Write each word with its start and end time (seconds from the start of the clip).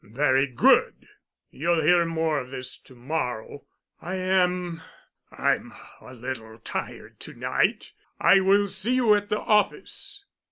"Very 0.03 0.47
good. 0.47 1.07
You'll 1.51 1.83
hear 1.83 2.05
more 2.05 2.39
of 2.39 2.49
this 2.49 2.75
to 2.75 2.95
morrow. 2.95 3.67
I 4.01 4.15
am—I'm 4.15 5.73
a 6.01 6.15
little 6.15 6.57
tired 6.57 7.19
to 7.19 7.35
night. 7.35 7.91
I 8.19 8.39
will 8.39 8.67
see 8.67 8.95
you 8.95 9.13
at 9.13 9.29
the 9.29 9.41
office." 9.41 10.25